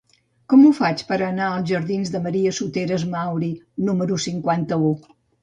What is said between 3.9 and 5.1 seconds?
número cinquanta-u?